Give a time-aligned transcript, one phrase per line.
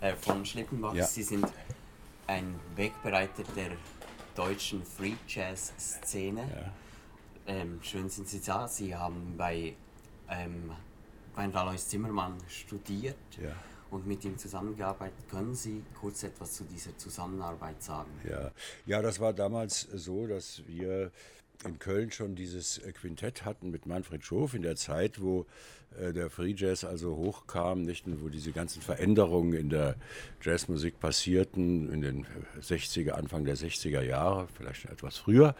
[0.00, 0.94] äh, von Schlippenbach.
[0.94, 1.04] Ja.
[1.06, 1.46] Sie sind
[2.26, 3.70] ein Wegbereiter der
[4.34, 6.72] deutschen Free Jazz Szene.
[7.46, 8.68] Ähm, schön sind Sie da.
[8.68, 9.74] Sie haben bei,
[10.28, 10.70] ähm,
[11.34, 13.52] bei Alois Zimmermann studiert Ja.
[13.90, 15.28] und mit ihm zusammengearbeitet.
[15.30, 18.10] Können Sie kurz etwas zu dieser Zusammenarbeit sagen?
[18.28, 18.50] Ja.
[18.86, 21.10] ja, das war damals so, dass wir
[21.64, 25.46] in Köln schon dieses äh, Quintett hatten mit Manfred Schof in der Zeit, wo
[26.00, 29.96] äh, der Free Jazz also hochkam, nicht und wo diese ganzen Veränderungen in der
[30.42, 32.26] Jazzmusik passierten, in den
[32.60, 35.54] 60er, Anfang der 60er Jahre, vielleicht etwas früher.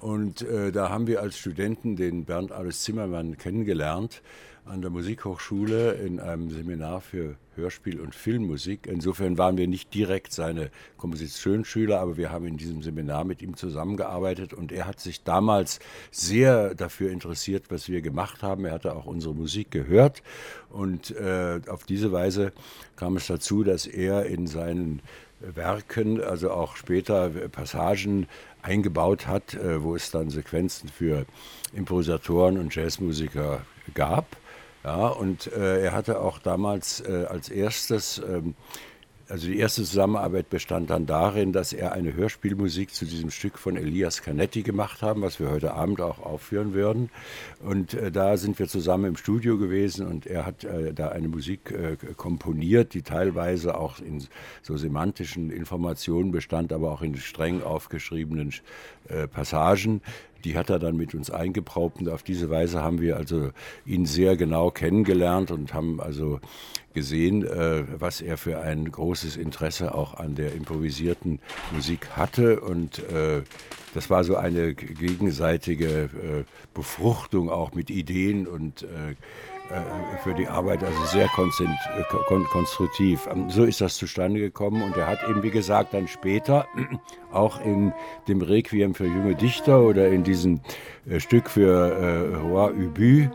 [0.00, 4.22] Und äh, da haben wir als Studenten den Bernd Alles Zimmermann kennengelernt
[4.64, 8.86] an der Musikhochschule in einem Seminar für Hörspiel und Filmmusik.
[8.86, 13.56] Insofern waren wir nicht direkt seine Kompositionsschüler, aber wir haben in diesem Seminar mit ihm
[13.56, 15.80] zusammengearbeitet und er hat sich damals
[16.10, 18.64] sehr dafür interessiert, was wir gemacht haben.
[18.64, 20.22] Er hatte auch unsere Musik gehört
[20.70, 22.52] und äh, auf diese Weise
[22.96, 25.02] kam es dazu, dass er in seinen
[25.40, 28.26] Werken, also auch später Passagen
[28.62, 31.26] eingebaut hat, äh, wo es dann Sequenzen für
[31.74, 34.36] Improvisatoren und Jazzmusiker gab.
[34.86, 38.54] Ja, und äh, er hatte auch damals äh, als erstes, ähm,
[39.28, 43.76] also die erste Zusammenarbeit bestand dann darin, dass er eine Hörspielmusik zu diesem Stück von
[43.76, 47.10] Elias Canetti gemacht haben, was wir heute Abend auch aufführen würden.
[47.58, 51.26] Und äh, da sind wir zusammen im Studio gewesen und er hat äh, da eine
[51.26, 54.22] Musik äh, komponiert, die teilweise auch in
[54.62, 58.54] so semantischen Informationen bestand, aber auch in streng aufgeschriebenen
[59.08, 60.00] äh, Passagen
[60.46, 63.50] die hat er dann mit uns eingeprobt und auf diese Weise haben wir also
[63.84, 66.38] ihn sehr genau kennengelernt und haben also
[66.94, 71.40] gesehen, äh, was er für ein großes Interesse auch an der improvisierten
[71.72, 73.42] Musik hatte und äh,
[73.96, 76.44] das war so eine gegenseitige äh,
[76.74, 83.26] Befruchtung auch mit Ideen und äh, äh, für die Arbeit, also sehr konstruktiv.
[83.32, 86.66] Ähm, So ist das zustande gekommen und er hat eben, wie gesagt, dann später
[87.32, 87.94] auch in
[88.28, 90.60] dem Requiem für junge Dichter oder in diesem
[91.16, 93.30] Stück für Roi Ubu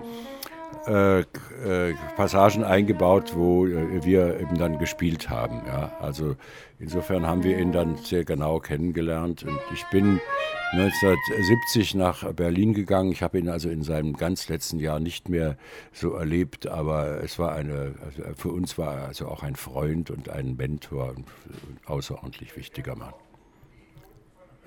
[0.87, 5.61] äh, äh, Passagen eingebaut, wo äh, wir eben dann gespielt haben.
[5.67, 5.91] Ja.
[5.99, 6.35] Also
[6.79, 10.19] insofern haben wir ihn dann sehr genau kennengelernt und ich bin
[10.73, 13.11] 1970 nach Berlin gegangen.
[13.11, 15.57] Ich habe ihn also in seinem ganz letzten Jahr nicht mehr
[15.91, 20.09] so erlebt, aber es war eine, also für uns war er also auch ein Freund
[20.09, 23.13] und ein Mentor und ein außerordentlich wichtiger Mann.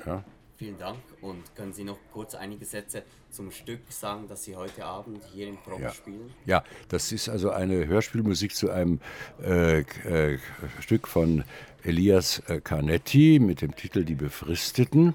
[0.06, 0.22] Ja.
[0.56, 4.84] Vielen Dank und können Sie noch kurz einige Sätze zum Stück sagen, das Sie heute
[4.84, 5.90] Abend hier im Probe Ja.
[5.92, 6.32] spielen?
[6.46, 9.00] Ja, das ist also eine Hörspielmusik zu einem
[9.42, 10.38] äh, äh,
[10.78, 11.42] Stück von
[11.82, 15.14] Elias äh, Canetti mit dem Titel Die Befristeten.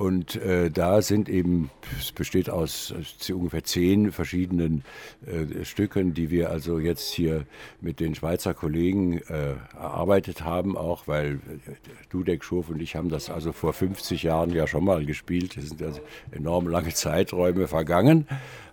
[0.00, 1.68] Und äh, da sind eben,
[1.98, 2.94] es besteht aus
[3.28, 4.82] äh, ungefähr zehn verschiedenen
[5.26, 7.44] äh, Stücken, die wir also jetzt hier
[7.82, 11.72] mit den Schweizer Kollegen äh, erarbeitet haben, auch weil äh,
[12.08, 15.58] Dudek Schof und ich haben das also vor 50 Jahren ja schon mal gespielt.
[15.58, 16.00] Es sind also
[16.30, 18.26] enorm lange Zeiträume vergangen.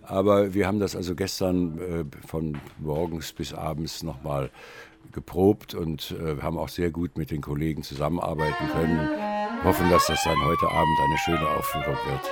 [0.04, 4.50] Aber wir haben das also gestern äh, von morgens bis abends nochmal
[5.12, 9.37] geprobt und äh, haben auch sehr gut mit den Kollegen zusammenarbeiten können.
[9.64, 12.32] Hoffen, dass das dann heute Abend eine schöne Aufführung wird.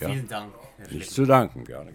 [0.00, 0.08] Ja.
[0.08, 1.10] Vielen Dank, Nichts Schlick.
[1.10, 1.92] zu danken, gerne.